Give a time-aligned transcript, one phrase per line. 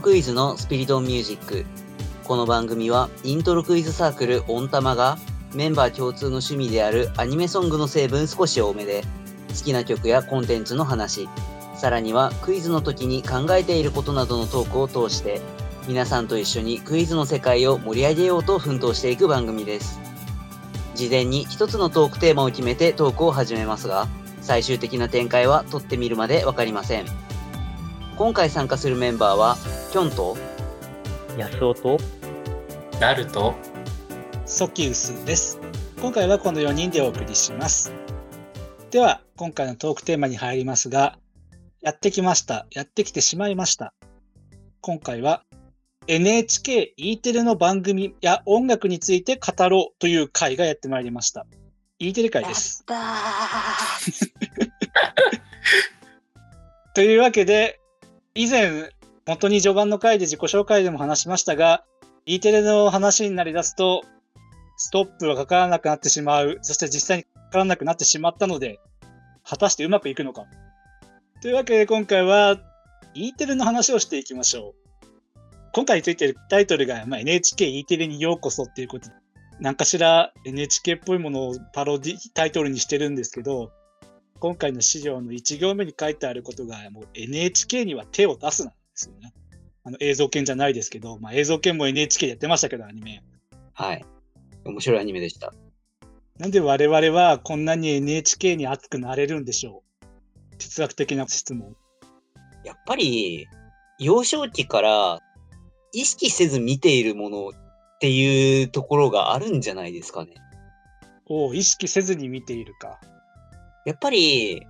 [0.00, 1.66] クイズのスピリトンミュージック。
[2.24, 5.18] この番組はイントロクイズサークルオンタマが
[5.54, 9.02] メンバー共通の趣味であるアニメソングの成分少し多めで
[9.50, 11.28] 好きな曲やコンテンツの話、
[11.76, 15.42] さらにはクイズの時に考えていることなどのトークを通して
[15.86, 20.00] 皆さんと一緒にクイズの世界を盛り上げようと奮闘していく番組です。
[20.94, 24.08] 事前に一つのトークテーマを決めてトークを始めますが、
[24.40, 27.29] 最終的な展開は撮ってみるまでわかりません。
[28.20, 29.56] 今回参加するメンバーは、
[29.90, 30.36] きょんと、
[31.38, 31.98] 安尾と
[33.00, 33.54] なると、
[34.44, 35.58] ソキウスです。
[36.02, 37.94] 今回はこの4人でお送りします。
[38.90, 41.18] では、今回のトークテーマに入りますが、
[41.80, 42.66] やってきました。
[42.72, 43.94] やってきてしまいました。
[44.82, 45.42] 今回は
[46.06, 51.46] NHKE テレの番組や音楽について語ろうという回がやってまいりました。
[51.98, 52.84] E テレ回です。
[52.84, 52.94] た
[56.92, 57.79] というわけで、
[58.34, 58.90] 以前、
[59.26, 61.84] 本当に序盤の回で自己紹介でも話しましたが、
[62.26, 64.04] E テレの話になりだすと、
[64.76, 68.78] ストップがかからなくなってしまう、そして実際にかからなくなってしまったので、
[69.42, 70.44] 果たしてうまくいくのか。
[71.42, 72.58] というわけで今回は
[73.14, 74.80] E テレの話をしていきましょう。
[75.72, 79.14] 今回ついてるタイトルが、まあ、NHKE テレにようこそっていうことで、
[79.60, 83.72] 何かしら NHK っぽいものをパロディタイトルにしてるんですけど、
[84.40, 89.32] 今回の資料の1行目に書いてあることが、もう NHK には手を出すなんですよね。
[89.84, 93.22] あの映像研じゃないですけど、まあ、映像研も NHK でやってましたけど、アニメ。
[93.74, 94.04] はい。
[94.64, 95.52] 面白いアニメでした。
[96.38, 99.82] なんで我々はこんなに NHK に熱くなれるんでしょ
[100.54, 100.56] う？
[100.56, 101.76] 哲学的な質問。
[102.64, 103.46] やっぱり、
[103.98, 105.20] 幼少期から
[105.92, 107.50] 意識せず見ているものっ
[108.00, 110.32] ていうところがあるんじゃないですかね。
[111.26, 112.98] を意識せずに見ているか。
[113.84, 114.66] やっぱり、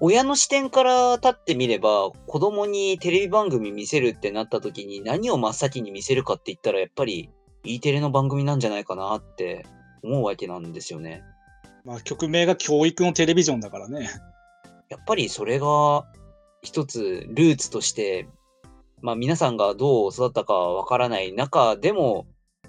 [0.00, 7.30] 親の視点から立ってみれば、子供にテレビ番組見せるってなった時に何を真っ先に見せるかって言ったら、やっぱり
[7.64, 9.64] E テレの番組なんじゃないかなって
[10.02, 11.22] 思うわけなんですよね。
[11.84, 14.08] まあ、曲名が教育のテレビジョンだからね。
[14.88, 16.04] やっぱりそれが
[16.62, 18.28] 一つルーツとして、
[19.00, 22.26] まあ皆さんがどう育ったかはわからない中でも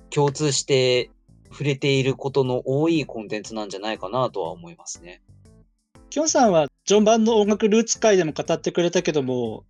[0.09, 1.11] 共通して
[1.51, 5.21] 触れていることの多いコンテンツなんじゃないかなとは思いますね。
[6.13, 9.63] きょんさんは序盤の音楽ルーツ会でも語ってくれたけども、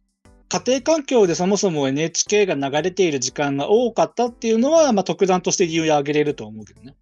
[0.50, 6.98] 家庭環境でそもそも NHK が流れている時間が多かったっていうのは、まあ、特段として理由を挙げれると思うけどね。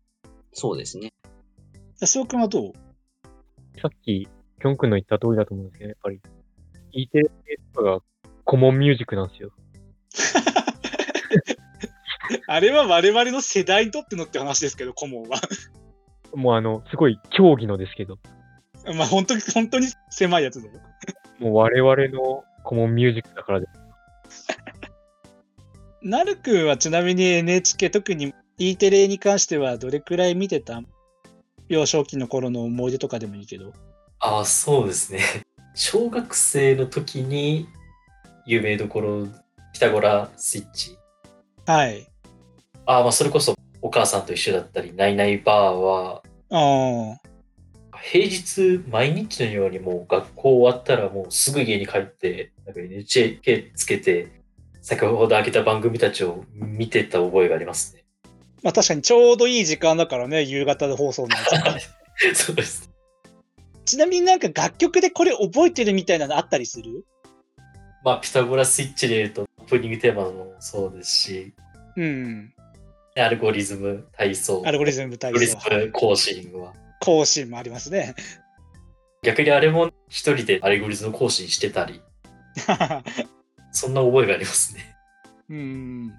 [0.54, 1.12] そうですね。
[2.00, 2.74] 安尾くんはどう？
[3.82, 4.28] さっき、
[4.62, 6.22] きょんくんの言った通りだと思うんですけど、やっぱり、
[6.92, 7.32] E テレ
[7.74, 8.00] とかが
[8.44, 9.50] コモンミュージックなんですよ。
[12.46, 15.42] あれは我々の世代にとってのって話ですけど、顧問は。
[16.36, 18.20] もうあの、すごい競技のですけど、
[18.96, 20.74] まあ本当に、本当に狭いやつだよ。
[21.40, 23.68] もう我々のコモンミュージックだからで、
[26.04, 30.82] なるくんはちなみに NHK、特に E テレに関してはどれくらい見てた
[31.68, 33.74] 幼少期の頃の思い出とかでもいいけど。
[34.20, 35.20] ああ、そうですね。
[35.74, 37.68] 小学生の時に
[38.46, 39.28] 有名どころ、
[39.74, 40.98] ピタゴラスイッチ。
[41.66, 42.08] はい。
[42.86, 47.31] ああ、まあそれこそお母さんと一緒だったり、ナイナイバーは、ああ。
[48.04, 54.42] 平日毎日のようにもう学校終わったらもうすぐ家に帰って、なんか NHK つけて、
[54.82, 58.04] 先ほど開けた番組たちを見てた覚えがありますね。
[58.64, 61.80] まあ確かにちょうどいい時間だからね、夕方で放送のや
[62.24, 62.36] つ。
[62.46, 62.90] そうです。
[63.86, 67.06] ちなみになんか楽曲でこれ覚えてるみたいなのあったりする？
[68.04, 71.54] まあピタゴラスイッチで言うと、オープニングテーマもそうですし、
[71.98, 72.54] うん。
[73.18, 75.70] アルゴリズム体操、アルゴリズム体アルゴリズ操。
[75.70, 76.74] ム行進は。
[77.02, 78.16] 行進もありますね。
[79.24, 82.02] 逆にあれも一人でアルゴリズム行進してたり、
[83.74, 84.96] そんな覚えがありますね。
[85.50, 86.14] うん。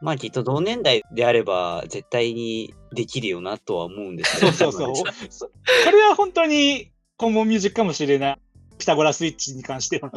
[0.00, 4.52] まあきっと同年代であれば絶対にできるよなとは思うんですけど。
[4.52, 4.94] そうそう
[5.30, 5.92] そう。
[5.92, 8.38] れは本当にコモンミュージックかもしれない。
[8.78, 10.12] ピタゴラスイッチに関しては。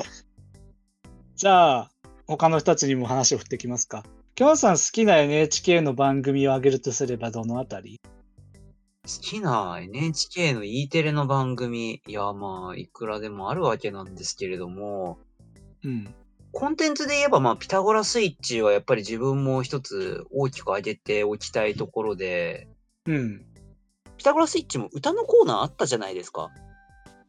[1.36, 1.92] じゃあ、
[2.28, 4.04] 他の人たちにも話を振っていきますか。
[4.36, 8.00] きょんさん好きな NHK の番組を挙げるとすればどのあたり？
[9.04, 15.18] 好きな NHK の E テレの番組、いやまあいくらでもあるわけなんですけれども、
[15.84, 16.14] うん。
[16.52, 22.68] コンテンツで言えば、まあ、ピタゴラスイッチはやっぱり自分も一つ大きく上げておきたいところで、
[23.08, 23.46] うん。
[24.18, 26.50] ピタゴラスイッチも歌のコーナーあったじゃないですか。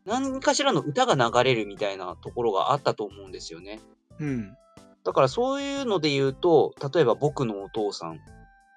[0.05, 3.81] 何かしらの歌が流れるみたいなところがあったと思うんですよね。
[4.19, 4.57] うん。
[5.05, 8.21] だからそういうので言うと、例えば僕のお父さん。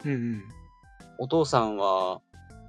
[0.06, 0.44] うんうん。
[1.18, 2.22] お父さんは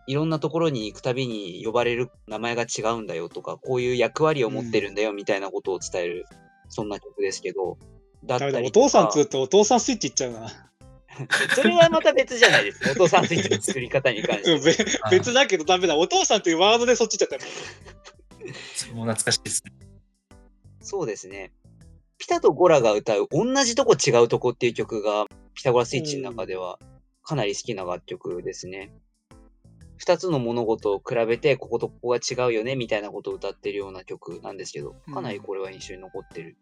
[0.07, 6.27] いろんなところに行くたびに呼ばれる名前が違うんだよとか、こういう役割を持ってるんだよみたいなことを伝える、
[6.69, 7.79] そんな曲ですけど、
[8.25, 8.59] だったりとか。
[8.59, 10.49] ダメだ、お父さんつうとお父さんスイッチいっちゃうな。
[11.55, 12.91] それはまた別じゃないですか。
[12.93, 15.97] お父さんスイッチの作り方に関して別だけどダメだ。
[15.97, 17.53] お父さんというワードでそっち行っちゃったよ。
[18.75, 19.73] それも懐かしいですね。
[20.81, 21.53] そうですね。
[22.19, 26.79] ピタとゴラが歌う同じとこ違うとこっていう曲がピタゴラスイッチの中では
[27.23, 28.93] かなり好きな楽曲ですね。
[29.97, 36.57] 二つの物事を比べてこことここが違うよねみたいなことを歌ってるような曲なんですけど、かなりこれは印象に残ってる。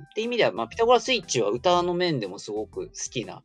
[0.00, 3.42] って意味では、まあ、ピタゴラスイッチは歌の面でもすごく好きな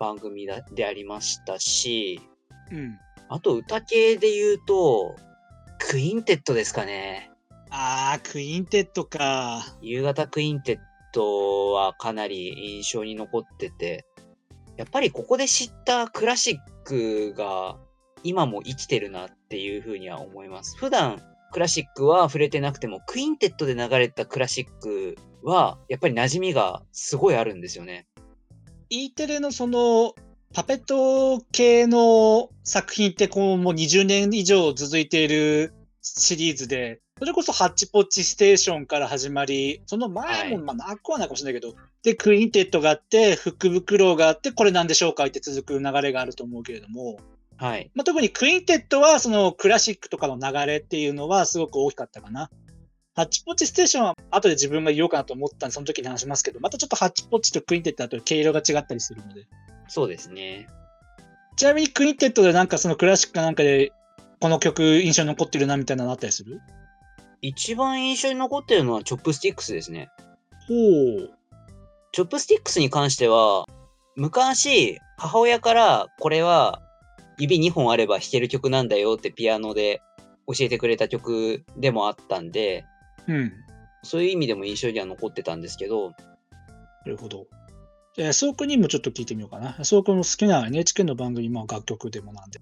[0.00, 2.20] 番組だでありましたし、
[2.70, 2.98] うん。
[3.28, 5.16] あと歌系で言うと、
[5.78, 7.30] クインテットですかね。
[7.70, 9.62] あー、クインテットか。
[9.80, 10.78] 夕方クインテッ
[11.12, 14.04] トはかなり印象に残ってて、
[14.76, 17.76] やっぱりここで知ったクラシックが
[18.24, 20.76] 今も生きてるなっていうふうには思います。
[20.76, 21.22] 普段
[21.52, 28.06] クラシックは触れてなくても、クインテットで流れたクラシックはやっぱり馴染みがすごいあるんですよね。
[28.88, 30.14] E テレのその
[30.54, 35.72] パペット系の作品ってこうもう20年以上続いている
[36.02, 47.18] シリーズで、それこそハッチポッチステーションから始まり、その前も、はいまあなくはないかもしれないけど、で、クインテットがあって、福袋があって、これなんでしょうかって続く流れがあると思うけれども、
[47.62, 47.92] はい。
[47.94, 52.50] まあ、特にクインテットはそのクラシックとかの流れっていうのはすごく大きかったかな。
[53.14, 59.46] ハッチポッチステーションは後で自分が言おうかなと思ったんで、その時に話しますけど、またちょっとハッチポッチとクインテットだと毛色が違ったりするので。
[59.86, 60.66] そうですね。
[61.56, 63.92] ちなみにクインテットでなんかそのクラシックかなんかで
[64.40, 66.60] この曲印象に残ってるなみたいなのあったりする？
[67.42, 70.08] 一番印象に残ってるのはチョップスティックスですね。
[70.66, 71.30] ほう。
[72.10, 73.66] チョップスティックスに関しては、
[74.16, 76.81] 昔、母親から、これは、
[77.42, 80.00] 指2本あれば弾ける曲なんだよってピアノで
[80.46, 82.84] 教えてくれた曲でもあったんで、
[83.26, 83.52] うん。
[84.02, 86.16] そういう意味でも印象には残ってたんですけど、な
[87.06, 87.46] るほど。
[88.14, 89.74] じゃあ安尾君にもちょっと聞いてみようかな。
[89.78, 92.60] 安尾君の好きな NHK の番組、まあ楽曲でもなんで。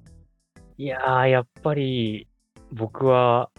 [0.79, 2.27] いやー、やっぱり、
[2.73, 3.51] 僕は、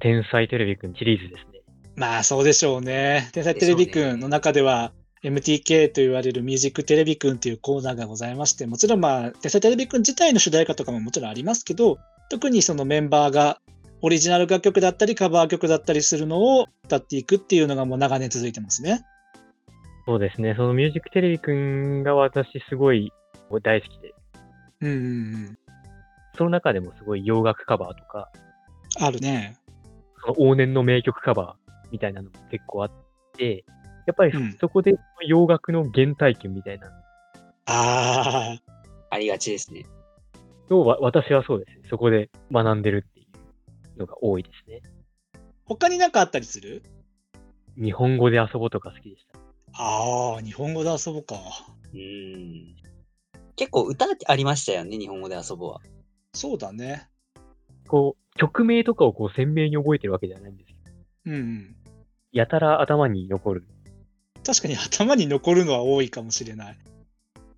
[0.00, 1.60] 天才テレビくんシリーズですね。
[1.96, 3.28] まあそうでしょうね。
[3.32, 4.92] 天才テレビくんの中では、
[5.22, 11.98] MTK と言われるミュージックテレビくんっていうコーナーがございまして、もちろんまあ、テレビくん自体の主題歌とかももちろんありますけど、
[12.30, 13.60] 特にそのメンバーが
[14.00, 19.04] オリジナル楽曲だったりカバー曲だったりするのを歌っていくっていうのがもう長年続いてますね。
[20.06, 20.54] そうですね。
[20.56, 23.12] そのミュージックテレビくんが私すごい
[23.62, 24.14] 大好きで、
[24.80, 25.00] うんうんう
[25.50, 25.58] ん。
[26.36, 28.30] その中でもすごい洋楽カバーとか、
[29.00, 29.56] あるね。
[30.22, 32.90] その往年の名曲カバーみたいなのも結構あっ
[33.36, 33.64] て、
[34.08, 34.96] やっぱりそ,、うんこで
[35.26, 36.88] 洋楽の原体験みたいな
[37.66, 38.58] ああ、
[39.10, 39.84] ありがちですね。
[40.70, 41.84] のをわ私はそうですね。
[41.90, 43.26] そこで学んでるってい
[43.96, 44.80] うのが多いですね。
[45.66, 46.82] 他になんかあったりする？
[47.76, 49.38] 日本語で遊ぼうとか好きでした。
[49.74, 51.36] ああ、日本語で遊ぼうか。
[51.92, 52.76] うーん。
[53.56, 55.80] 結構歌ありましたよね、日本語で遊ぼうは。
[56.32, 57.08] そうだね。
[57.86, 60.96] こう、曲名とかをこう鮮明に覚えてるわけじゃないんですけど、
[61.26, 61.76] うんうん。
[62.32, 63.64] やたら頭に残る。
[64.48, 66.78] 確かに頭に残るのは多いかもしれない。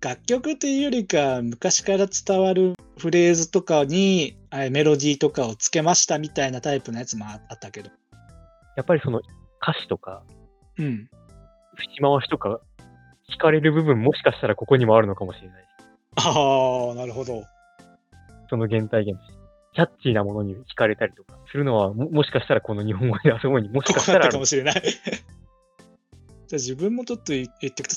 [0.01, 7.89] 楽曲というよりか、昔から伝わるフレーズとかにあメロディーとかをつけましたみたいなタイプのやつもああったけど。
[8.75, 9.19] やっぱりその
[9.61, 10.23] 歌詞とか、
[10.77, 11.09] うん。
[11.77, 12.59] 節回しとか、
[13.33, 15.65] 聞かれる部分もしかしたらここにもあるのかもしれない。
[16.17, 17.45] ああ、なるほど。
[18.49, 19.17] その原体験。
[19.73, 24.45] キャッチーなものに惹かれたりとかするのは、ももしかしたらこの日本語で遊ぼうにもしこかしたらあるかも。
[24.45, 24.83] しれない。
[26.51, 27.95] じゃ自分もちょっと言ってくと、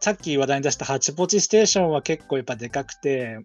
[0.00, 3.38] さっき話題に出したハチポチステーションは結構やっぱでかくて、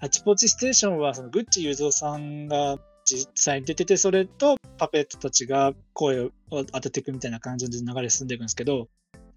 [0.00, 8.88] ハチポチステーションはそのグッチ雄三さんが実際に出てて、それとパペットたちが声を当てていくみたいな感じで流れ進んでいくんですけど、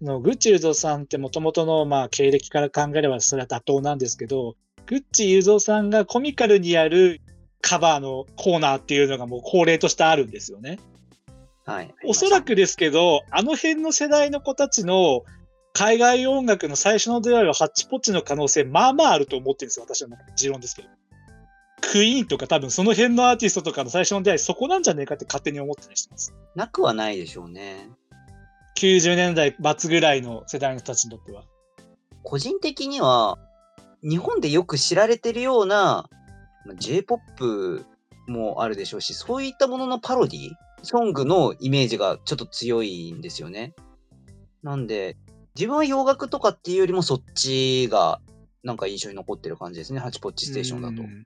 [0.02, 7.20] のグッチ雄三さんってもともとのまあ経歴から考えればそれは妥当なんですけど、グッチ雄三さんがコミカルにやる
[7.60, 10.80] カバーのコーナーっていうのがもう恒例としてあるんですよね。
[11.70, 11.94] はい。
[12.04, 15.22] おそらくですけど、あの辺の世代の子たちの
[15.72, 20.88] 海外音楽の最初の出会いはハッチポッチの可能性、まあまああると思ってるんですよ、私の持論ですけど。
[21.80, 26.34] クイーンとか多分その辺のアーティストとかの最初の出会い、そこなんじゃねえかって勝手に思ってたりしてます。
[26.56, 27.88] なくはないでしょうね。
[28.76, 31.44] 90年代末ぐらいの世代の人たちにとっては。
[32.24, 33.38] 個人的には、
[34.02, 36.08] 日本でよく知られてるような、
[36.66, 37.84] まあ J-POP
[38.26, 40.50] もあるでしょうし、そういったもののパロディ
[40.82, 43.74] ソングのイメージがちょっと強いんですよね。
[44.62, 45.16] なんで、
[45.54, 48.20] 自分は洋楽とかっていうよりもそっちが
[48.62, 50.00] なんか印象に残ってる感じですね。
[50.00, 51.04] ハチポッチステーションだとう。
[51.06, 51.24] ん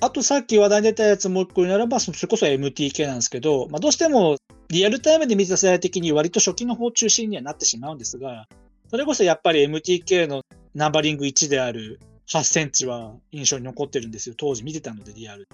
[0.00, 4.36] あとさっき話題に出たやつもう一個言うならば、そそれこそ MTK なんですけど、まあ、どうしても
[4.68, 8.48] リアルタイムで見てた世代的に割と初期の方中心にはなってしまうんですが、
[8.90, 10.42] それこそやっぱり MTK の
[10.74, 14.34] ナンバリング1である8センチは印象に残ってるんですよ。
[14.36, 15.46] 当時見てたので、リアル。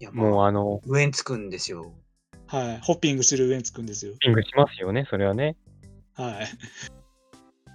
[0.00, 1.92] いや、もうもあの、う、ウエンツくんですよ。
[2.54, 2.80] はい。
[2.82, 4.12] ホッピングするウエンツくんですよ。
[4.20, 5.56] ピングしますよね、それはね。
[6.14, 6.46] はい。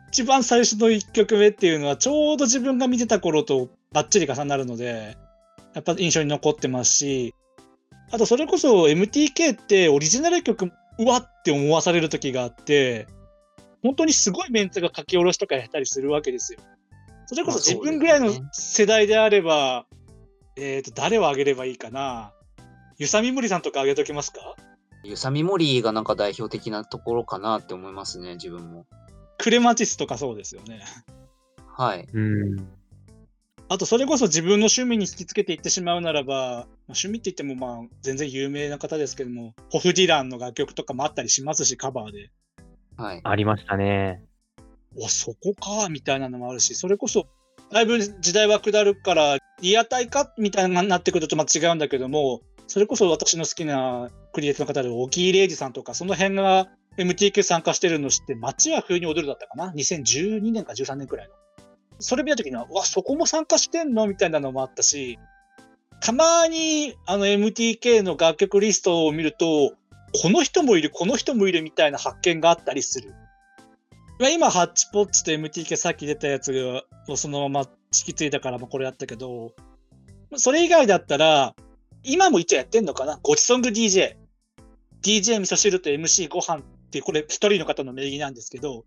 [0.07, 5.17] 一番最初の1曲目っていうのは、ちょうど自分が見てた頃とバッチリ重なるので、
[5.73, 7.35] やっぱ印象に残ってますし、
[8.09, 13.07] あとそれこそ MTK ってオリジナル曲、うわって思わされる時があって、
[13.83, 16.59] 本当にすごいメンツが書き下ろしとかやったりするわけですよ。
[17.25, 19.85] それこそ自分ぐらいの世代であれば、
[20.55, 22.33] えっ、と、誰を挙げればいいかな。
[22.97, 24.55] ゆさみむりさんとか挙げときますか？
[25.03, 28.85] ゆさみもりがなんか代表的なところかなって思いますね、自分も。
[29.37, 30.81] クレマチスとかそうですよね。
[31.77, 32.07] はい。
[32.13, 32.67] うん。
[33.69, 42.31] あと、それこそ自分の趣味に引きつけていってしまうならば、まあ趣味って言ってもまあ全然有名な方ですけども、ホフディランの楽曲とかもあったりしますし、カバーで。
[42.97, 43.21] はい。
[43.23, 44.23] ありましたね。
[44.97, 47.27] お、そこか、みたいなのもあるし、それこそ、
[47.71, 50.33] だいぶ時代は下るから、リアタイか？
[50.37, 56.67] みたいなになってくるとまた違うんだけども、それこそ私の好きなクリエイターの方で、沖井礼二さんとか、その辺が
[56.97, 61.33] MTK 参加してるの知って、街は冬に踊るだったかな ?2012 年か13年くらいの。
[61.99, 65.19] それ見たときには、うわ、そこも参加してんのみたいなのもあったし、
[66.01, 69.73] たまにあの MTK の楽曲リストを見ると、
[70.21, 73.13] この人もいる、この人もいるみたいな発見があったりする。
[74.33, 76.83] 今、ハッチポッチと MTK さっき出たやつが
[77.15, 77.67] そのまま引
[78.07, 79.53] き継いだからこれやったけど、
[80.35, 81.55] それ以外だったら、
[82.03, 83.19] 今も一応やってんのかな？
[83.21, 84.15] ごちソング DJ。
[85.01, 88.85] DJ 味噌汁と MC ご飯っていう、これ一人の方の名義なんですけど、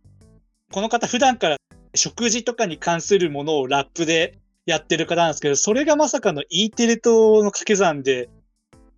[0.71, 1.57] この方普段から
[1.95, 8.29] 食事とかに関するものをラップでやってる方なんですけど、それがまさかの E テレとの掛け算で、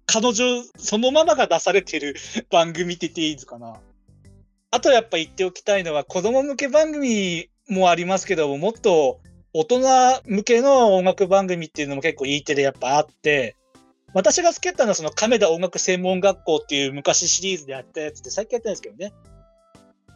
[0.06, 2.14] 彼女そのままが出されてる
[2.50, 3.80] 番組って言っていいのかな？
[4.70, 9.20] あとやっぱ言っておきたいのは、子供向け番組もありますけども、もっと
[9.52, 9.80] 大人
[10.24, 13.54] 向けの音楽番組っていうのも結構 E テレやっぱあって、
[14.14, 19.12] 私が好きだったのはその亀田音楽専門学校っていう昔シリーズでやったやつで最近やってないんですけどね。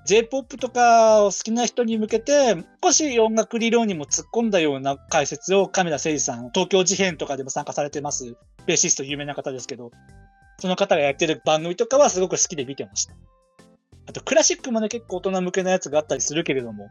[0.06, 9.90] J-POP とかを好きな人に向けて少し音楽理論にも突っ込んだような解説を亀田誠司さん、東京事変とかでも参加されてます、ベーシスト有名な方ですけど、
[10.60, 13.14] その方がやってる番組とかはすごく好きで見てました。
[14.06, 16.88] あとクラシックもね結構大人向けのやつがあったりするけれども、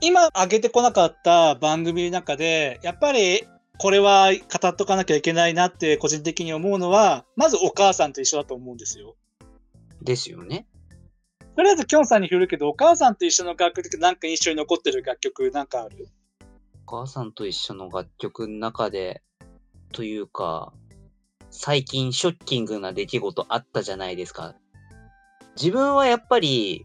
[0.00, 3.44] 今上げてこなかった番組の中で、やっぱり
[3.82, 9.16] これは語っとかなきゃいけないなって個人的に思うのは、まずお母さんと一緒だと思うんですよ。
[10.02, 10.66] ですよね。
[11.56, 16.08] とりあえずきょんさんに振るけど、お母さんと一緒の楽曲ってなんか印象に残ってる楽曲なんかある？
[16.86, 19.22] お母さんと一緒の楽曲の中で、
[19.92, 20.74] というか、
[21.50, 24.56] 最近ショッキングな出来事あったじゃないですか。
[25.56, 26.84] 自分はやっぱり、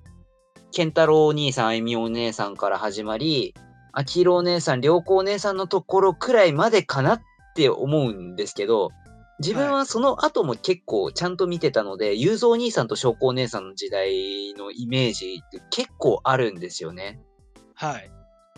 [0.71, 3.53] ケンタロウお兄さん、あゆみお姉さんから始まり、
[3.97, 7.21] あきろお姉さん、りょうこお姉さんのところくらいまでかなっ
[7.55, 8.91] て思うんですけど、
[9.39, 17.21] 自分はその後も結構ちゃんと見てたので、ゆうぞうお兄さんとしょうこお姉さんの時代のイメージって結構あるんですよね。
[17.73, 18.11] はい。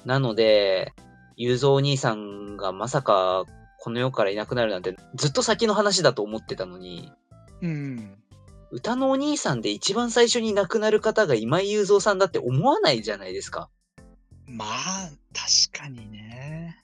[0.05, 0.91] なので、
[1.35, 3.45] ゆうぞうお兄さんがまさか
[3.79, 7.11] この世からいなくなるなんてずっと先の話だと思ってたのに、
[7.61, 8.15] うん。
[8.71, 13.69] 歌のお兄さんで一番最初に亡くなる方が今井雄三さんだって思わないじゃないですか。
[14.47, 16.77] まあ、確かにね。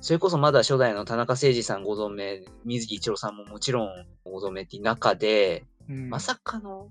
[0.00, 6.90] それこそまだ初代の田中誠二さんご存命、水木一郎さんももちろんご存命っていう中で、うん、まさかの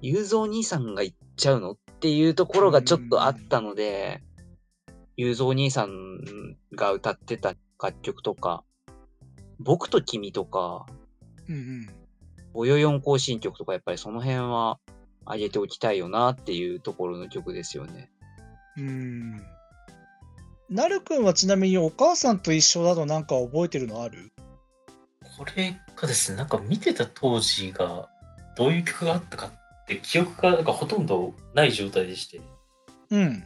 [0.00, 4.22] 雄三兄さんが行っちゃうのっていうところがちょっとあったので、
[5.16, 8.64] 雄三兄さんが歌ってた楽曲とか、
[9.58, 10.86] 僕と君とか、
[11.48, 11.88] うんうん。
[12.54, 14.78] およよん行進曲とかやっぱりその辺は
[15.26, 18.10] 上げておきたいよなっていうところの曲ですよね。
[18.76, 19.42] うん。
[20.68, 24.32] なるくんはちなみにお母さんと一緒だとなんか覚えてるのある？
[25.38, 28.08] これがですね、なんか見てた当時が
[28.56, 32.40] どういう曲があったかって記憶がなんかほとんどない状態でして。
[33.10, 33.44] うん。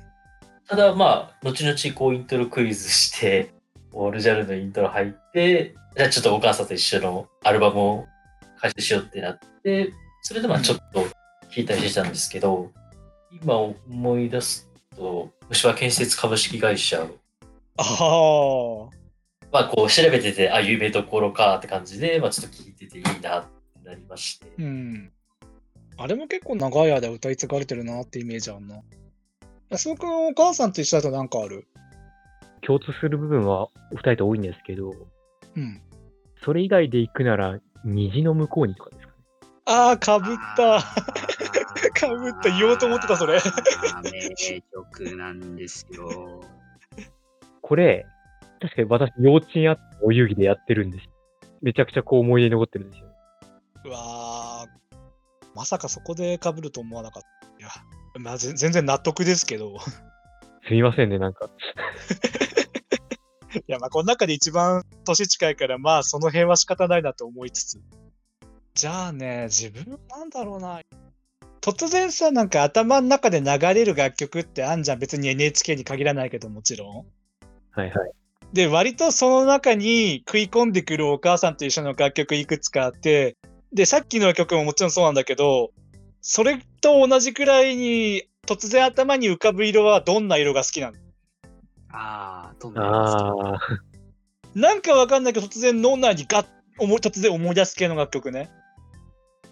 [0.69, 3.53] ただまあ、後々こうイントロクイズして、
[3.93, 8.07] オールジャルのイントロ入って、じゃあちょっとお母さんと一緒のアルバムを
[8.61, 11.05] 開始しようってなって、それでまあちょっと
[11.51, 12.71] 聞いたりしてたんですけど、
[13.33, 17.07] 今思い出すと、虫歯建設株式会社
[17.77, 18.91] ああ。
[19.53, 23.45] まあこう調べてて、あ、有名どころかって感じで、まあちょっと聞いてていいなっ
[23.83, 24.47] てなりまして。
[24.59, 25.13] うん。
[25.97, 28.81] あれも結構長い間歌い継がれてるなってイメージあんな。
[29.71, 31.67] 安尾くんお母さんと一緒だとなんかある？
[32.63, 34.93] 共通する部分はお二人と多いんですけど、
[35.57, 35.81] うん。
[36.45, 39.13] それ以外で行くなら、虹の向こうにとかですかね。
[39.67, 40.81] ああ、かぶった。
[42.01, 43.41] かぶった言おうと思ってたそれ名
[44.73, 46.43] 曲なんですよ。
[47.61, 48.07] これ、
[48.61, 51.09] 確かに私、幼稚園あってお遊戯でやってるんです。
[51.63, 53.07] めちゃくちゃこう思い出に残ってるんですよ。
[53.85, 54.81] うわー
[55.55, 57.29] まさかそこでかぶると思わなかった。
[57.59, 57.69] いや、
[58.19, 59.79] まあ、ぜ全然納得ですけど。
[60.67, 61.51] すみませんね、なんか。
[63.55, 67.81] いや、まあ、この中で一番年近いから、まあ、その辺は仕方ないなと思いつつ。
[68.75, 70.81] じゃあね、自分なんだろうな。
[71.61, 74.99] 突然さ、なんか頭の中で流れる楽曲ってあんじゃん。
[74.99, 77.07] 別に NHK に限らないけど、もちろん。
[77.73, 78.13] はいはい。
[78.53, 83.37] で、割とその中に食い込んでくるお母さんと一緒の楽曲いくつかあって、
[83.73, 85.71] で、さっきの曲ももちろんそうなんだけど、
[86.23, 90.97] それと同じくらいに突然頭に浮かぶ色はどんな色が好きなの？
[91.93, 93.61] ああ、どんな色ですかああ、
[94.55, 96.47] なんかわかんないけど突然脳内にガッ
[96.79, 98.51] 思い突然思い出す系の楽曲ね。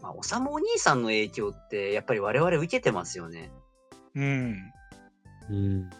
[0.08, 3.50] まあ、おさむお兄さんの影響って、やっぱり我々受けてますよね。
[4.14, 4.56] うん。
[5.50, 5.90] うん。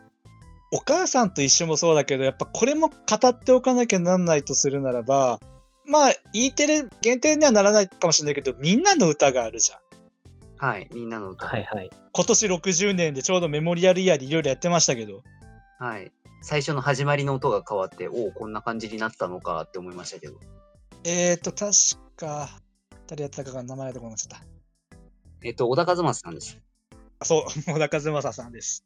[0.72, 5.40] お母さんと一緒もそうだけど、やっぱこれも語っておかなきゃなんないとするならば、
[5.86, 9.78] まあ、E テレ限定にはならないかもしれないけど、みんなの歌があるじゃん。
[10.56, 11.46] はい、みんなの歌。
[11.46, 11.90] はいはい。
[12.12, 15.22] 今年60年でちょうどメモリアルイヤーでいろいろやってましたけど。
[15.78, 16.10] はい。
[16.40, 20.34] 最初の始まりの音が変わって、おお、こんな感じになったのかって思いましたけど。
[21.04, 21.72] えーと、確
[22.16, 22.48] か、
[23.08, 24.44] 誰やったかが名前でこなっちゃった。
[25.42, 26.58] えっと、小田和正さんです。
[27.20, 28.84] あそう、小田和正さんです。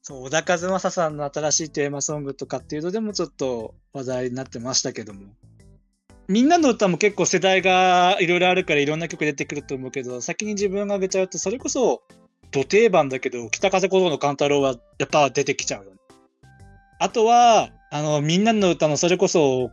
[0.00, 5.22] そう、小田和正さんの新しいテーマソングとかっていうのでもちょっと話題になってましたけども。
[6.28, 12.02] みんなの歌も結構世代がいろいろあるからいろんな曲出てくると思うけど、先に自分が挙げちゃうと、それこそ、
[12.52, 15.96] 土定番だけど、北風小僧の勘太郎はやっぱ出てきちゃうよね。
[17.00, 19.70] あとは、あの、みんなの歌のそれこそ、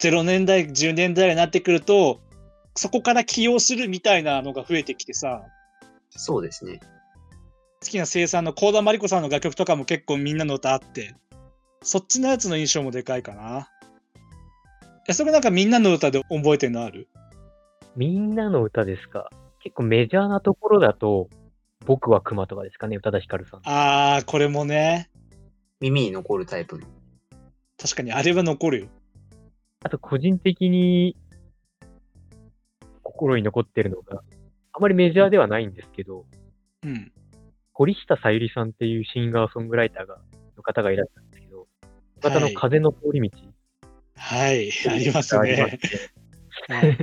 [0.00, 2.20] 0年代、10年代になってくると、
[2.78, 5.42] そこから起用するみたいなのが増えてきてさ、
[6.10, 6.78] そうですね。
[7.82, 11.16] 好きな生産の幸田真理子さんの楽曲とかも結構みんなの歌あって、
[11.82, 13.68] そっちのやつの印象もでかいかな。
[15.08, 17.08] え、それなんかみんなの歌で覚えてるのある？
[17.96, 19.28] みんなの歌ですか？
[19.58, 21.28] 結構メジャーなところだと、
[21.84, 23.60] 僕は熊とかですかね、宇多田ヒカルさん。
[23.64, 25.10] あー、これもね、
[25.80, 26.86] 耳に残るタイプの。
[27.76, 28.86] 確かにあれは残るよ。
[29.82, 31.16] あと個人的に
[33.18, 34.22] 心に残ってるのが、
[34.72, 36.24] あまりメジャーではないんですけど、
[36.84, 37.12] うん。
[37.72, 40.18] 堀下さゆりさんっていうシンガーソングライターが
[40.56, 41.66] の方がいらっしゃるんですけど、
[42.20, 43.38] 方はいの風の通り道
[44.16, 45.76] はい、ありますがありまし
[46.70, 46.98] ね。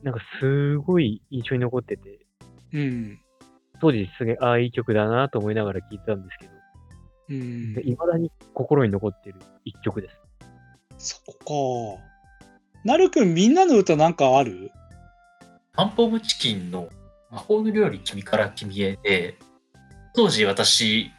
[0.02, 2.26] なんかすごい印象に残ってて、
[2.72, 3.18] うん。
[3.80, 6.52] 当時すげえ、ああ、いい曲だなと思いながら聴いてたんですけど、
[7.30, 7.82] うん。
[7.84, 10.16] いまだに心に残ってる一曲です。
[10.98, 12.15] そこか。
[12.86, 14.70] なるくん、みんなの歌なんかある？
[15.72, 16.88] パンプオブチキンの
[17.32, 19.36] 魔法の料理君から君へで、
[20.14, 21.10] 当時私、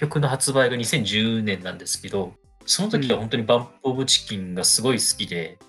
[0.00, 2.32] 曲の発売が2010年なんですけど、
[2.66, 5.60] その時は本当にバンプオブチキンがすごい好きで、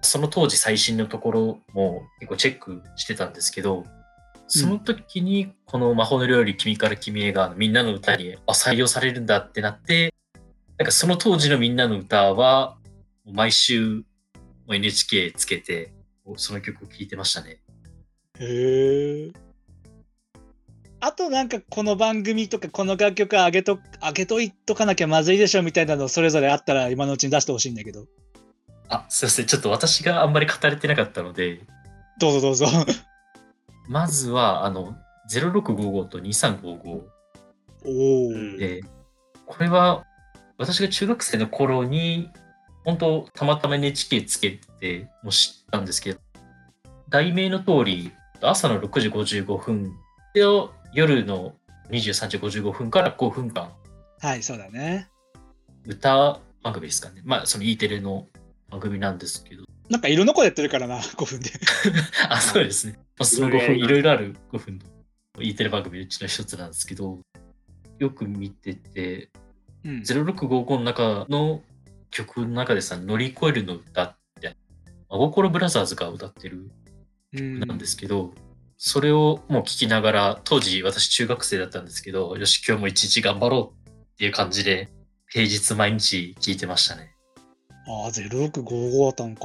[0.00, 3.84] その当時最新のところも結構チェックしてたんですけど、
[4.46, 10.14] その時にこの魔法の料理君から君へがみんなの歌に採用されるんだってなって、
[10.78, 12.78] なんかその当時のみんなの歌は
[13.30, 14.04] 毎週
[14.74, 15.92] NHK つけて
[16.36, 17.60] その曲を聴いてましたね。
[18.38, 19.32] へえ。
[21.00, 28.06] あとなんかこの番組とかこの楽曲あげと、あげといとかなきゃまずいでしょみたいなのそれぞれあったら今のうちに出してほしいんだけど。
[28.88, 29.46] あ、すいません。
[29.46, 31.60] ちょっと私があんまり語れてなかったので、
[32.18, 32.66] どうぞどうぞ。
[33.88, 34.96] まずは、あの、
[35.32, 37.02] 0655と2355
[37.84, 38.58] おお。
[38.58, 38.82] で、
[39.46, 40.04] これは
[40.58, 42.28] 私が中学生の頃に、
[42.84, 46.20] 本当たまたま NHK つけても知ったんですけど、
[47.08, 49.92] 題名の通り、朝の6時55分
[50.34, 50.42] で
[50.92, 51.54] 夜の
[51.90, 53.70] 23時55分から5分間、
[54.20, 55.08] はい、そうだね。
[55.86, 57.22] 歌番組ですかね。
[57.24, 58.26] まあ、その E テレの
[58.68, 61.50] 番組なんですけど、なんか色の子やってるからな、 5分で。
[62.28, 62.94] あ、そうですね。
[62.94, 64.78] まあ、その5分、いろいろある5分
[65.36, 67.18] の E テレ番組のうちの一つなんですけど、
[67.98, 69.30] よく見てて、
[69.84, 70.00] うん。
[70.00, 71.62] 0655の中の
[72.10, 74.56] 曲の中でさ、乗り越えるの歌って、
[75.08, 76.70] 真心ブラザーズが歌ってる
[77.32, 78.32] うんなんですけど、
[78.76, 84.88] それをもう聞きながら、当時私中学生だったんですけど、よし、今日も一日頑張ろうっていう感じで、
[85.28, 87.14] 平日毎日聞いてましたね。
[87.86, 89.42] ああ、0655だったんか。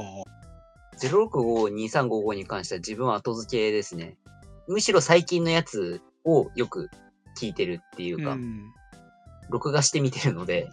[0.98, 4.16] 0652355に関しては自分は後付けですね。
[4.68, 6.90] むしろ最近のやつをよく
[7.38, 8.72] 聞いてるっていうか、うん。
[9.50, 10.68] 録画して見てるので、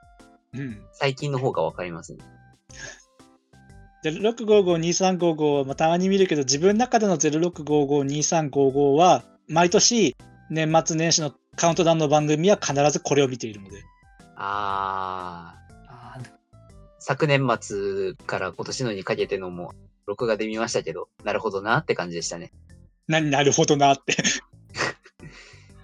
[0.53, 0.85] うん。
[0.93, 2.19] 最近の方がわかりますね。
[4.03, 10.15] 06552355はまあたまに見るけど、自分の中での06552355は、毎年
[10.49, 13.81] 年末年始のカウントダウンの番組は必ずこれを見ているので。
[14.35, 16.29] あー、あー
[16.99, 19.73] 昨年末から今年のにかけてのも、
[20.05, 22.51] 録画で見ましたけど、なるほどなって感じでしたね。
[23.07, 24.15] 何 なるほどなって。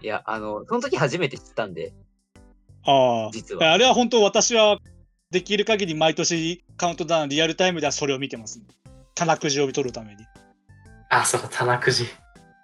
[0.02, 1.94] いや、あの、その時初めて知ったんで、
[2.90, 3.30] ああ。
[3.32, 3.74] 実は。
[3.74, 4.80] あれは本当私は
[5.32, 8.62] できる限り毎年カウントダウンリアルタイムではそれを見てます、
[9.16, 10.26] 棚くじを取るために。
[11.10, 12.06] あ、そうか、棚くじ。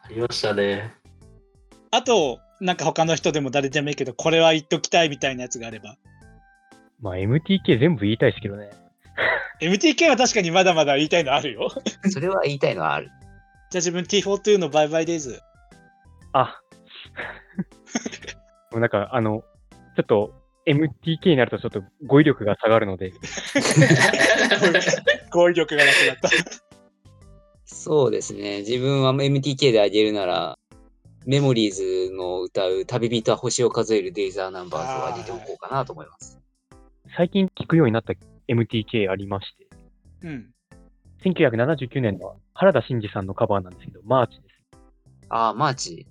[0.04, 0.94] ありましたね。
[1.92, 5.98] あと、なんか他の人でも誰でもいいけど、これは言っときたいみたいなやつがあれば。
[7.00, 8.72] まあ MTK 全部言いたいですけどね。
[9.62, 11.70] MTK は確かにまだまだ言いたいのあるよ。
[12.10, 13.08] それは言いたいのはある。
[13.70, 15.40] じゃあ自分 T42 のバイバイデイズ。
[16.34, 16.60] あ。
[18.72, 19.44] もうなんか、あの、
[19.96, 20.34] ちょっと
[20.66, 23.14] MTK になるとちょっと語彙力が下がるので、
[25.32, 26.30] 語彙力がなくなった。
[27.66, 28.60] そうですね。
[28.60, 30.58] 自分は MTK であげるなら、
[31.26, 36.40] メモリーズの歌う旅人は星を数えるデイザーナンバーズをあげておこうかなと思います。
[37.16, 38.14] 最近聞くようになった
[38.48, 39.68] MTK ありまして、
[40.24, 40.52] うん。
[41.24, 44.56] 1979年の原田真二さんのカバーなんですけど、マーチです。
[45.30, 46.08] ああ、マーチ。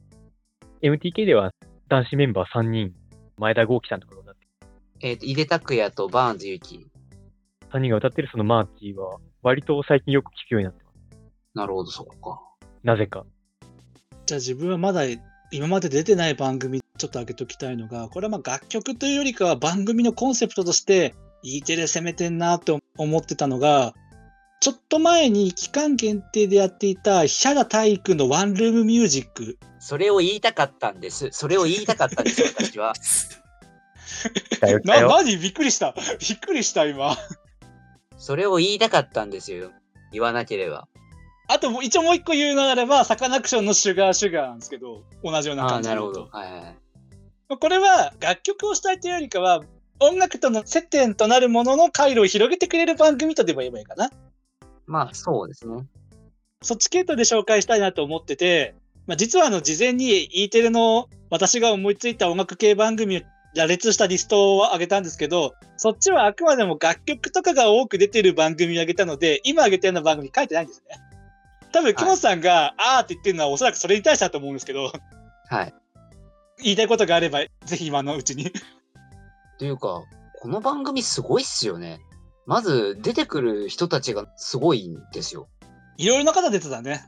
[0.83, 1.53] MTK では
[1.89, 2.93] 男子メンバー3人、
[3.39, 4.47] 前田公輝さんとかが歌って、
[5.01, 6.87] えっ、と、井出拓也とバーンズ勇気。
[7.73, 10.95] 3人が歌ってるそのマーチは、割と最近よく聞くようになってます。
[11.55, 12.41] なるほど、そっか。
[12.83, 13.25] なぜか。
[14.27, 15.03] じゃあ自分はまだ
[15.51, 23.95] 今まで出てない番組ちょっと上げときたいのが、これはまあ楽曲というよりかは番組のコンセプトとして E テレ攻めてんなと思ってたのが、
[24.61, 29.59] ちょっと前に期間限定でやっていたヒャダ体育のワンルームミュージック。
[29.79, 31.29] それを言いたかったんです。
[31.33, 32.95] それを言いたかったんです、私は。
[34.85, 35.09] な、よ。
[35.09, 35.95] 何びっくりした。
[36.19, 37.17] びっくりした今。
[38.17, 39.71] それを言いたかったんですよ。
[40.13, 40.89] 言わなければ。
[41.49, 46.29] あともう一応もう一個言うのであれば、サカナクションのシュガーシュガーなんですけど、同じような感じなるほど。
[46.33, 46.77] はいはい。
[47.59, 49.61] これは楽曲をしたいというよりかは、
[50.01, 54.11] 音楽との接点となるものの回路を広げてくれる番組とでも言えばいいかな。
[54.87, 55.87] まあ、そうですね。
[56.63, 58.75] そっち系統で紹介したいなと思ってて、
[59.07, 63.21] まあ、実はあの事前に E テレの私が思いついた音楽系番組を
[63.55, 70.97] 羅列したリストを上げたんですけど、そっちはあくまでも楽曲とかが多く出てる番組を上げたので、今上げてるような番組書いてないんですね。
[71.73, 74.93] 多分、木本さんが、あーって言ってるのはおそらくそれに対してだと思うんですけど、
[75.49, 75.75] はい。
[76.63, 78.51] 言いたいことがあれば、ぜひ今のうちに。
[79.59, 80.03] というか、
[80.41, 82.01] この番組すごいっすよね。
[82.47, 85.49] まず、出てくる人たちがすごいんですよ。
[85.97, 87.03] いろいろな方出てたね。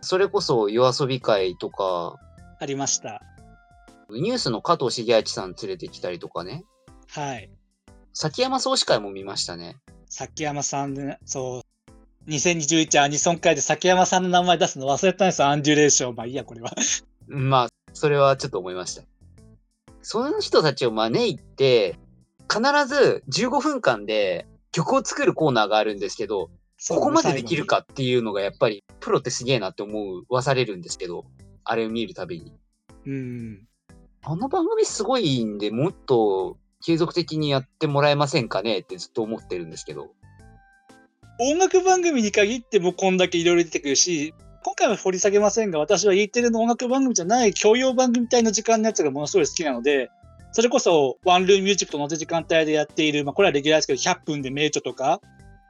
[0.00, 2.16] それこそ、夜遊び会とか、
[2.58, 3.22] ありました。
[4.10, 6.64] ニュースの加藤茂明さん連れてきたりとかね。
[7.08, 7.50] はい。
[8.12, 9.76] 崎山総司会も見ましたね。
[10.06, 11.62] 崎山さんで、そ
[12.26, 12.30] う。
[12.30, 16.14] 2021アニソン会で崎山さんの名前出すの忘れたんですよ、アンジュレーション。
[16.14, 16.72] まあいいや、これは。
[17.26, 19.02] まあ、それはちょっと思いました。
[20.02, 21.98] その人たちを招いて、
[22.52, 26.50] 必ず15分間で曲を作るコーナーがあるんですけど、
[26.88, 31.24] ここまでできるかっていうのがやっぱりプロってすげえなって思わされるんですけど、
[31.64, 32.54] あれを見るたびに。
[33.06, 33.66] うん。
[34.22, 40.12] あの番組すごいんで、もっと継続的にやってもらえませんかねってずっと思ってるんですけど。
[41.38, 50.10] 音楽番組に限ってもこんだけいろいろ出てくるし、今回は掘り下げませんが、私は E テレの音楽番組じゃない教養番組帯の時間のやつがものすごい好きなので、
[50.52, 55.20] それこそワンルームミュージックと同じ時間帯でやっている、まあこれはレギュラーですけど、100分で名著とか、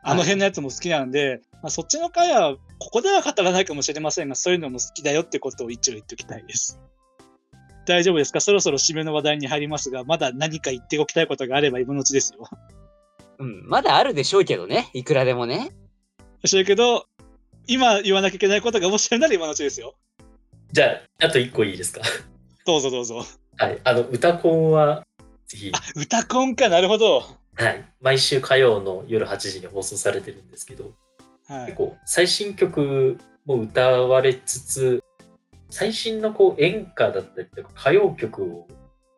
[0.02, 6.80] あの辺のやつも好きなので、まあ、そっちの回は、ここでは語らないかもしれませんが、そういうのも好きだよってことを一応言っておきたいです。
[7.86, 8.40] 大丈夫ですか？
[8.40, 12.48] そろそろ締めの話題に入りますが、まだ何か言っておきたいことがあれば今のうちですよ。
[13.38, 14.90] うん、まだあるでしょうけどね。
[14.94, 15.70] いくらでもね。
[16.44, 17.06] しいけど、
[17.66, 19.96] 今言わなきゃいけないことがもしあるなら今のうちですよ。
[20.72, 20.86] じゃ
[21.20, 22.00] あ、あと一個いいですか？
[22.64, 23.24] どうぞどうぞ。
[23.60, 23.78] はい。
[23.84, 25.04] あの、歌コンは、
[25.46, 27.22] ぜひ、歌コンか、なるほど。
[27.54, 27.84] はい。
[28.00, 30.92] 毎週火曜の夜8時に放送されてるんですけど、
[31.46, 31.66] はい。
[31.66, 35.04] 結構、最新曲も歌われつつ、
[35.68, 38.68] 最新のこう演歌だったりとか歌謡曲を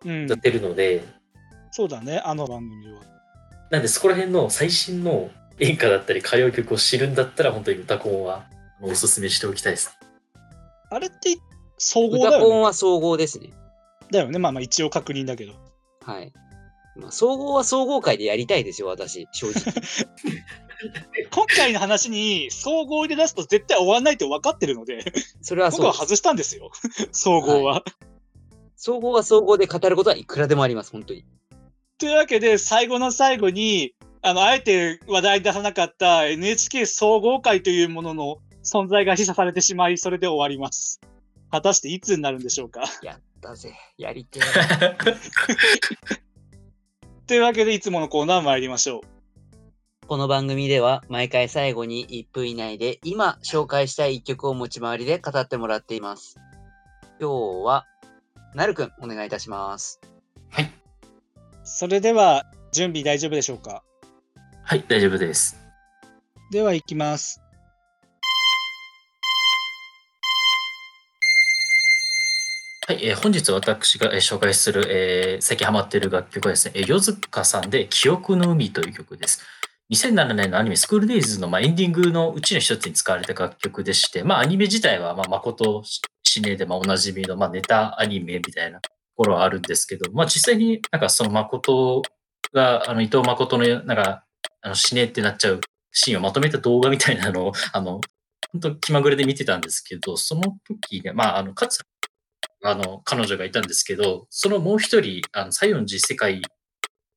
[0.05, 1.05] うん歌っ、てるので、
[1.71, 3.01] そうだね、あの番組は。
[3.71, 8.47] なんでそこら辺の最新の演歌だったり歌謡曲を知るんだったら、本当に歌コンは
[8.83, 9.97] おすすめしておきたいです。
[10.91, 11.39] あれって
[11.79, 12.63] 総合だ歌コンよね。
[12.65, 13.51] は総合ですね。
[14.13, 14.39] だよね。
[14.39, 15.55] まあまあ一応確認だけど。
[16.05, 16.33] はい。
[16.95, 19.73] まあ、総合は総合会でやりたいですよ、私、正直。
[21.31, 25.05] 今回の話に総合入れ出すと絶対終わらないと分かってるので、
[25.41, 25.97] それはそうです。
[25.97, 26.71] 僕は外したんですよ。
[27.13, 27.83] 総合は。
[28.77, 31.25] 総合は総合で語ることはいくらでもあります、本当に。
[31.99, 41.01] というわけで、最後の最後に、あの、あえて話題に出さなかった NHK 総合会というものの存在が示唆されてしまい、それで終わります。
[41.51, 42.83] 果たしていつになるんでしょうか？
[43.03, 43.75] やったぜ。
[43.99, 44.43] やりてえ。
[47.27, 49.01] というわけで、いつものコーナー参りましょう。
[50.07, 56.37] この番組では毎回最後に1分以内で今紹介したい1曲を持ち回りで語ってもらっています。
[57.21, 57.87] 今日は、
[58.55, 60.01] なるくんお願いいたします。
[60.51, 60.71] はい。
[61.65, 63.83] それでは、準備大丈夫でしょうか？
[64.65, 65.57] はい、大丈夫です。
[66.51, 67.42] では、行きます。
[72.93, 79.41] はい、えー本日私が、え紹介する、えー最近ハマっている楽曲はですね、えー、ヨズカさんで記憶の海という曲です。
[79.91, 85.83] 2007年のアニメスクールデイズの、まあ、エンディングのうちの一つに使われた楽曲でして、まあ、アニメ自体は、まあ、誠
[86.23, 92.03] シネで、まあ、おなじみの、まあ、ネタアニメみたいなところはあるんですけど、まあ、実際になんかその誠
[92.53, 94.25] が、あの、伊藤誠の、なんか、
[94.61, 95.61] あの、死ねってなっちゃう
[95.93, 98.03] シーンをまとめた動画みたいなのを、あの、
[98.53, 101.81] 本当気まぐれで見てたんですけど、その時ね、まあ、あの、かつ、
[102.65, 106.43] あの、彼女がいたんですけど、そのもう一人、あの、西園寺世界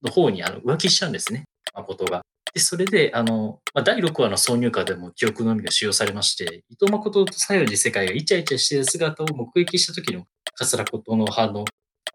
[0.03, 2.21] の方にあの浮気しちゃうんですね、誠が。
[2.53, 10.23] で、それで、あの、まあ、第6話の挿入歌でも記憶のみが使用されまして、伊藤誠と西園寺世界がイチャイチャしている姿を目撃した時の
[10.55, 11.65] 桂ことのあの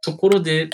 [0.02, 0.70] ところで、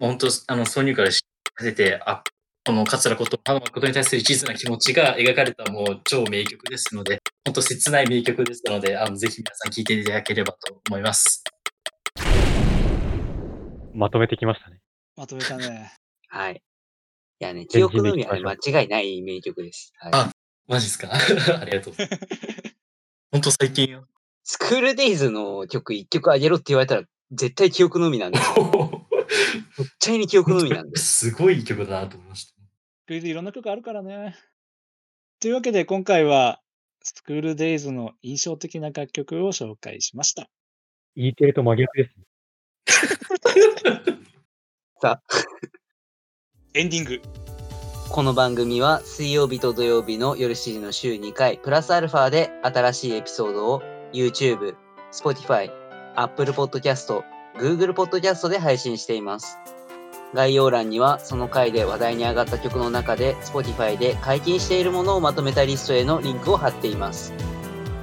[0.00, 1.22] まあ本当、あの、挿入歌で知
[1.56, 2.24] らせて、あ、
[2.66, 11.44] この桂こと、あの誠に対する一途な気持ちが描かれたもう超名曲ですので、本当切ない名曲ですので、あの、ぜひ皆さん聴いていただければと思います。
[13.94, 14.80] まとめてきましたね。
[15.16, 15.92] まとめたね。
[16.28, 16.62] はい。
[17.40, 19.92] いやね、記憶の海はね間違いない名曲です。
[19.98, 20.32] はい、あ
[20.66, 21.10] マジですか？
[21.60, 22.76] ありがとうございます。
[23.30, 24.06] 本当最近よ。
[24.42, 29.08] スクールデイズの曲1曲あげろって言われたら絶対記憶の海なんですよ。
[29.76, 31.30] 絶対に記憶の海なんです。
[31.30, 32.54] すごい曲だなと思いました。
[33.06, 34.36] クイズいろんな曲あるからね。
[35.40, 36.60] というわけで、今回は、
[37.02, 40.48] スクールデイズの印象的な楽曲を紹介しました。
[41.16, 42.24] E テレと真逆ですね。
[45.00, 45.22] さあ、
[46.74, 47.20] エンディング。
[48.08, 54.74] この番組は水曜日と土曜日の夜7時の週2回、プラスアルファで新しいエピソードを YouTube、
[55.12, 55.70] Spotify、
[56.16, 57.22] Apple Podcast、
[57.56, 59.58] Google Podcast で配信しています。
[60.34, 67.32] 概要欄にはその回で話題に上がった曲の中で Spotify で解禁しているものをまとめたリストへのリンクを貼っています。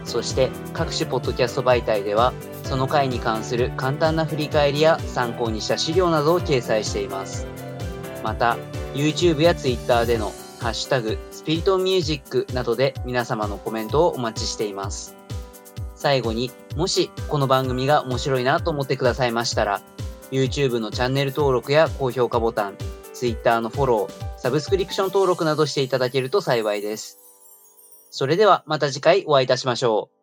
[0.05, 2.31] そして各種ポッドキャスト媒体では
[2.71, 7.45] その回に関する簡単な振り返りや参考にした資料などを掲載しています。
[8.23, 8.57] また、
[8.93, 10.31] YouTube や Twitter での
[10.61, 15.17] ハッシュタグスピリットミュージックなどで皆様のコメントをお待ちしています。
[15.95, 19.81] 最後にもしこの番組が面白いなと思ってくださいましたら
[20.31, 22.77] YouTube のチャンネル登録や高評価ボタン
[23.13, 27.19] Twitter のフォローサブスクリプション登録などしていただけると幸いです。
[28.11, 30.20] それではまた次回お会いいたしましょう。